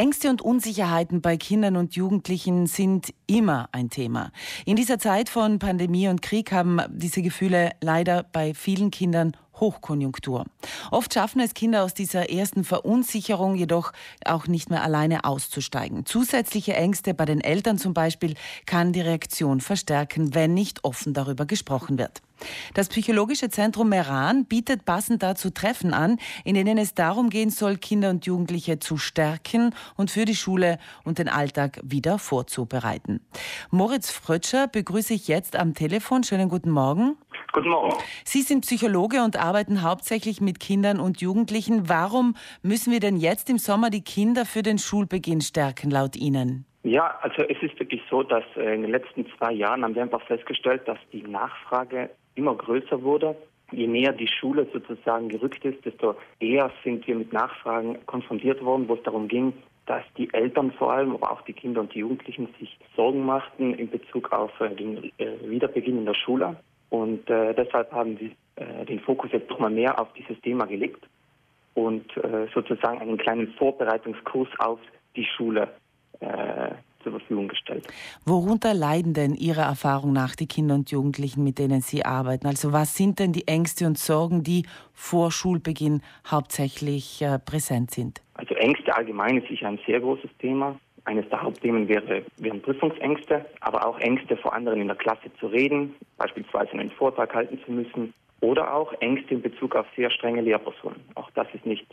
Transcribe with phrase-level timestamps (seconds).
[0.00, 4.32] Ängste und Unsicherheiten bei Kindern und Jugendlichen sind immer ein Thema.
[4.64, 10.46] In dieser Zeit von Pandemie und Krieg haben diese Gefühle leider bei vielen Kindern Hochkonjunktur.
[10.90, 13.92] Oft schaffen es Kinder aus dieser ersten Verunsicherung jedoch
[14.24, 16.06] auch nicht mehr alleine auszusteigen.
[16.06, 18.34] Zusätzliche Ängste bei den Eltern zum Beispiel
[18.66, 22.22] kann die Reaktion verstärken, wenn nicht offen darüber gesprochen wird.
[22.74, 27.76] Das Psychologische Zentrum Meran bietet passend dazu Treffen an, in denen es darum gehen soll,
[27.76, 33.20] Kinder und Jugendliche zu stärken und für die Schule und den Alltag wieder vorzubereiten.
[33.70, 36.24] Moritz Frötscher begrüße ich jetzt am Telefon.
[36.24, 37.16] Schönen guten Morgen.
[37.52, 37.96] Guten Morgen.
[38.24, 41.88] Sie sind Psychologe und arbeiten hauptsächlich mit Kindern und Jugendlichen.
[41.88, 46.64] Warum müssen wir denn jetzt im Sommer die Kinder für den Schulbeginn stärken, laut Ihnen?
[46.82, 50.02] Ja, also es ist wirklich so, dass äh, in den letzten zwei Jahren haben wir
[50.02, 53.36] einfach festgestellt, dass die Nachfrage immer größer wurde.
[53.72, 58.88] Je näher die Schule sozusagen gerückt ist, desto eher sind wir mit Nachfragen konfrontiert worden,
[58.88, 59.52] wo es darum ging,
[59.86, 63.74] dass die Eltern vor allem, aber auch die Kinder und die Jugendlichen sich Sorgen machten
[63.74, 66.56] in Bezug auf äh, den äh, Wiederbeginn in der Schule.
[66.90, 71.06] Und äh, deshalb haben wir äh, den Fokus jetzt nochmal mehr auf dieses Thema gelegt
[71.74, 74.80] und äh, sozusagen einen kleinen Vorbereitungskurs auf
[75.16, 75.68] die Schule
[76.20, 77.86] äh, zur Verfügung gestellt.
[78.26, 82.46] Worunter leiden denn Ihrer Erfahrung nach die Kinder und Jugendlichen, mit denen Sie arbeiten?
[82.46, 88.20] Also was sind denn die Ängste und Sorgen, die vor Schulbeginn hauptsächlich äh, präsent sind?
[88.34, 90.78] Also Ängste allgemein ist sicher ein sehr großes Thema.
[91.04, 95.46] Eines der Hauptthemen wäre, wären Prüfungsängste, aber auch Ängste vor anderen in der Klasse zu
[95.46, 100.40] reden, beispielsweise einen Vortrag halten zu müssen, oder auch Ängste in Bezug auf sehr strenge
[100.40, 101.00] Lehrpersonen.
[101.14, 101.86] Auch das ist nicht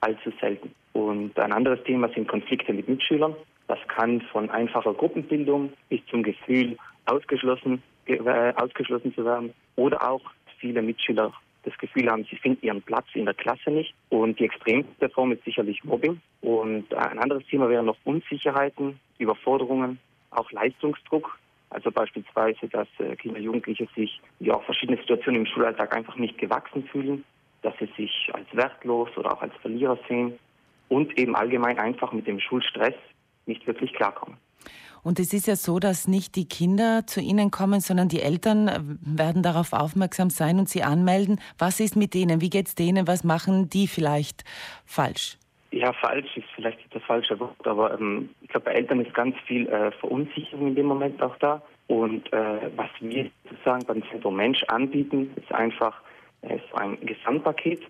[0.00, 0.74] allzu selten.
[0.92, 3.34] Und ein anderes Thema sind Konflikte mit Mitschülern.
[3.68, 6.76] Das kann von einfacher Gruppenbildung bis zum Gefühl,
[7.06, 10.22] ausgeschlossen, äh, ausgeschlossen zu werden, oder auch
[10.58, 11.32] viele Mitschüler
[11.64, 13.94] das Gefühl haben, sie finden ihren Platz in der Klasse nicht.
[14.10, 16.20] Und die extremste Form ist sicherlich Mobbing.
[16.40, 19.98] Und ein anderes Thema wären noch Unsicherheiten, Überforderungen,
[20.30, 21.38] auch Leistungsdruck.
[21.70, 26.16] Also beispielsweise, dass äh, Kinder und Jugendliche sich ja auch verschiedene Situationen im Schulalltag einfach
[26.16, 27.24] nicht gewachsen fühlen,
[27.62, 30.38] dass sie sich als wertlos oder auch als Verlierer sehen
[30.88, 32.94] und eben allgemein einfach mit dem Schulstress
[33.46, 34.36] nicht wirklich klarkommen.
[35.04, 38.98] Und es ist ja so, dass nicht die Kinder zu Ihnen kommen, sondern die Eltern
[39.02, 41.40] werden darauf aufmerksam sein und Sie anmelden.
[41.58, 42.40] Was ist mit denen?
[42.40, 43.06] Wie geht es denen?
[43.06, 44.44] Was machen die vielleicht
[44.86, 45.36] falsch?
[45.72, 49.36] Ja, falsch ist vielleicht das falsche Wort, aber ähm, ich glaube, bei Eltern ist ganz
[49.46, 51.60] viel äh, Verunsicherung in dem Moment auch da.
[51.86, 56.00] Und äh, was wir sozusagen beim Zentrum Mensch anbieten, ist einfach
[56.42, 57.82] äh, so ein Gesamtpaket.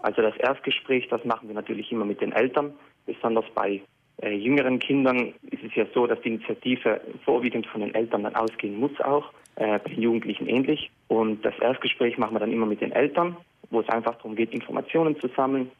[0.00, 2.72] Also das Erstgespräch, das machen wir natürlich immer mit den Eltern,
[3.04, 3.82] besonders bei
[4.22, 8.34] äh, jüngeren Kindern ist es ja so, dass die Initiative vorwiegend von den Eltern dann
[8.34, 10.90] ausgehen muss auch, äh, bei den Jugendlichen ähnlich.
[11.08, 13.36] Und das Erstgespräch machen wir dann immer mit den Eltern,
[13.70, 15.70] wo es einfach darum geht, Informationen zu sammeln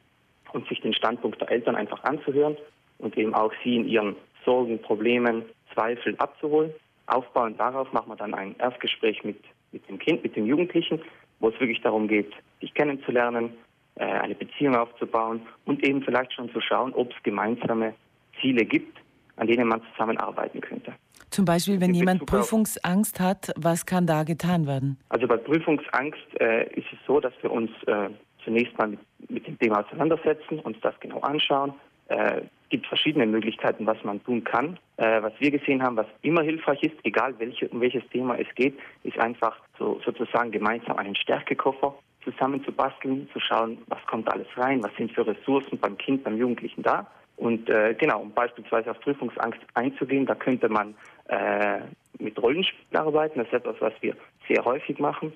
[0.52, 2.56] und sich den Standpunkt der Eltern einfach anzuhören
[2.98, 5.42] und eben auch sie in ihren Sorgen, Problemen,
[5.72, 6.72] Zweifeln abzuholen.
[7.06, 9.38] Aufbauend darauf machen wir dann ein Erstgespräch mit,
[9.72, 11.00] mit dem Kind, mit dem Jugendlichen,
[11.40, 13.50] wo es wirklich darum geht, sich kennenzulernen,
[13.96, 17.94] äh, eine Beziehung aufzubauen und eben vielleicht schon zu schauen, ob es gemeinsame
[18.40, 18.98] Ziele gibt,
[19.36, 20.92] an denen man zusammenarbeiten könnte.
[21.30, 24.96] Zum Beispiel, wenn jemand Prüfungsangst hat, was kann da getan werden?
[25.08, 28.10] Also bei Prüfungsangst äh, ist es so, dass wir uns äh,
[28.44, 31.74] zunächst mal mit, mit, dem Thema auseinandersetzen, uns das genau anschauen.
[32.08, 34.78] Es äh, gibt verschiedene Möglichkeiten, was man tun kann.
[34.96, 38.46] Äh, was wir gesehen haben, was immer hilfreich ist, egal welche, um welches Thema es
[38.54, 44.82] geht, ist einfach so, sozusagen gemeinsam einen Stärkekoffer zusammenzubasteln, zu schauen, was kommt alles rein,
[44.82, 49.00] was sind für Ressourcen beim Kind, beim Jugendlichen da und äh, genau, um beispielsweise auf
[49.00, 50.94] Prüfungsangst einzugehen, da könnte man
[51.28, 51.80] äh,
[52.18, 53.38] mit Rollenspielen arbeiten.
[53.38, 54.16] Das ist etwas, was wir
[54.48, 55.32] sehr häufig machen.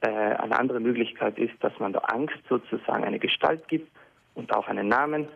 [0.00, 3.90] Äh, eine andere Möglichkeit ist, dass man der Angst sozusagen eine Gestalt gibt
[4.34, 5.28] und auch einen Namen,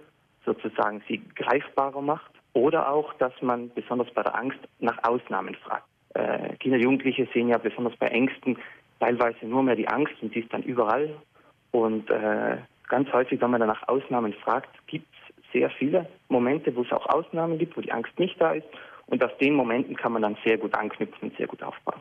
[0.45, 2.31] sozusagen sie greifbarer macht.
[2.55, 5.87] Oder auch, dass man besonders bei der Angst nach Ausnahmen fragt.
[6.15, 8.59] Äh, Kinder, Jugendliche sehen ja besonders bei Ängsten
[8.99, 11.15] teilweise nur mehr die Angst und die ist dann überall.
[11.71, 12.57] Und äh,
[12.89, 15.07] ganz häufig, wenn man dann nach Ausnahmen fragt, gibt
[15.53, 18.67] sehr viele Momente, wo es auch Ausnahmen gibt, wo die Angst nicht da ist.
[19.07, 22.01] Und aus den Momenten kann man dann sehr gut anknüpfen und sehr gut aufbauen.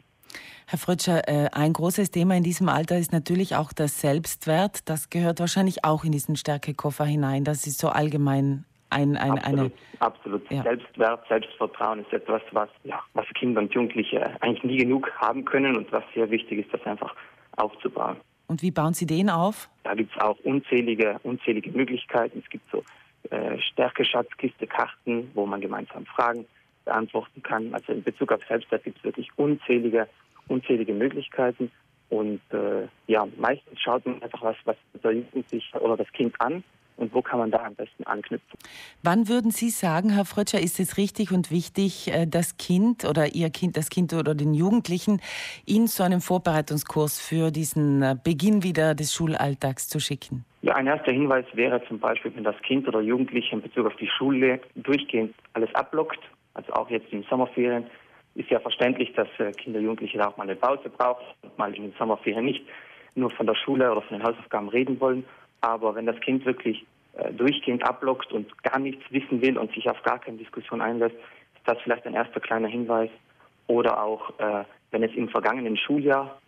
[0.68, 4.90] Herr Frötscher, äh, ein großes Thema in diesem Alter ist natürlich auch der Selbstwert.
[4.90, 7.46] Das gehört wahrscheinlich auch in diesen Stärkekoffer hinein.
[7.46, 9.72] Das ist so allgemein ein, ein, absolut, eine.
[10.00, 10.52] Absolut.
[10.52, 10.64] Ja.
[10.64, 15.78] Selbstwert, Selbstvertrauen ist etwas, was, ja, was Kinder und Jugendliche eigentlich nie genug haben können
[15.78, 17.16] und was sehr wichtig ist, das einfach
[17.56, 18.18] aufzubauen.
[18.48, 19.70] Und wie bauen Sie den auf?
[19.84, 22.40] Da gibt es auch unzählige, unzählige Möglichkeiten.
[22.44, 22.84] Es gibt so
[23.32, 26.46] äh, Stärke-Schatzkiste Karten, wo man gemeinsam Fragen
[26.86, 27.74] beantworten kann.
[27.74, 30.08] Also in Bezug auf Selbstwert gibt es wirklich unzählige,
[30.48, 31.72] unzählige Möglichkeiten.
[32.10, 36.64] Und äh, ja, meistens schaut man einfach was, was der Jugendliche oder das Kind an
[36.98, 38.60] und wo kann man da am besten anknüpfen.
[39.04, 43.36] Wann würden Sie sagen, Herr Frötscher, ist es richtig und wichtig, äh, das Kind oder
[43.36, 45.22] Ihr Kind, das Kind oder den Jugendlichen
[45.66, 50.44] in so einen Vorbereitungskurs für diesen äh, Beginn wieder des Schulalltags zu schicken?
[50.64, 53.96] Ja, ein erster Hinweis wäre zum Beispiel, wenn das Kind oder Jugendliche in Bezug auf
[53.98, 56.20] die Schule durchgehend alles ablockt,
[56.56, 57.86] also auch jetzt in Sommerferien,
[58.38, 61.74] ist ja verständlich, dass äh, Kinder, Jugendliche da auch mal eine Pause brauchen und mal
[61.74, 62.64] in den Sommerferien nicht
[63.16, 65.26] nur von der Schule oder von den Hausaufgaben reden wollen.
[65.62, 66.86] Aber wenn das Kind wirklich
[67.18, 71.16] äh, durchgehend ablockt und gar nichts wissen will und sich auf gar keine Diskussion einlässt,
[71.16, 73.10] ist das vielleicht ein erster kleiner Hinweis.
[73.66, 76.40] Oder auch, äh, wenn es im vergangenen Schuljahr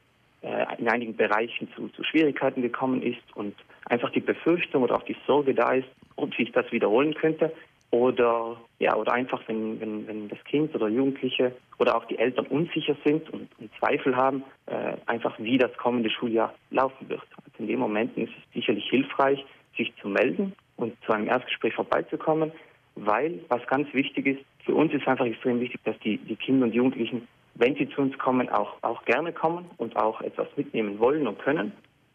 [0.78, 3.54] in einigen Bereichen zu, zu Schwierigkeiten gekommen ist und
[3.88, 7.52] einfach die Befürchtung oder auch die Sorge da ist, ob sich das wiederholen könnte,
[7.92, 12.46] oder ja, oder einfach, wenn, wenn, wenn das Kind oder Jugendliche oder auch die Eltern
[12.48, 17.24] unsicher sind und, und Zweifel haben, äh, einfach wie das kommende Schuljahr laufen wird.
[17.38, 19.44] Also in den Momenten ist es sicherlich hilfreich,
[19.76, 22.52] sich zu melden und zu einem Erstgespräch vorbeizukommen,
[22.96, 26.66] weil was ganz wichtig ist, für uns ist einfach extrem wichtig, dass die, die Kinder
[26.66, 31.00] und Jugendlichen, wenn sie zu uns kommen, auch, auch gerne kommen und auch etwas mitnehmen
[31.00, 31.72] wollen und können.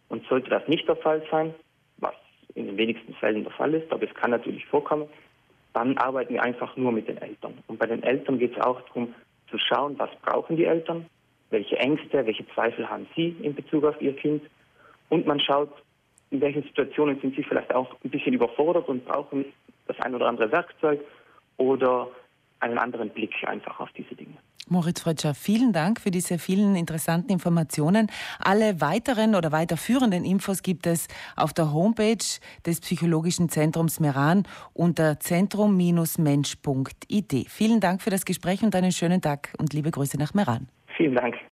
[0.09, 1.55] Und sollte das nicht der Fall sein,
[1.97, 2.15] was
[2.55, 5.09] in den wenigsten Fällen der Fall ist, aber es kann natürlich vorkommen,
[5.75, 7.59] dann arbeiten wir einfach nur mit den Eltern.
[7.67, 9.15] Und bei den Eltern geht es auch darum
[9.51, 11.07] zu schauen, was brauchen die Eltern,
[11.51, 14.43] welche Ängste, welche Zweifel haben sie in Bezug auf ihr Kind.
[15.11, 15.71] Und man schaut,
[16.31, 19.45] in welchen Situationen sind sie vielleicht auch ein bisschen überfordert und brauchen
[19.87, 21.01] das ein oder andere Werkzeug
[21.57, 22.09] oder
[22.61, 24.37] einen anderen Blick einfach auf diese Dinge.
[24.69, 28.09] Moritz Frötscher, vielen Dank für diese vielen interessanten Informationen.
[28.39, 32.25] Alle weiteren oder weiterführenden Infos gibt es auf der Homepage
[32.67, 37.47] des Psychologischen Zentrums Meran unter zentrum-mensch.id.
[37.49, 40.69] Vielen Dank für das Gespräch und einen schönen Tag und liebe Grüße nach Meran.
[40.97, 41.35] Vielen Dank.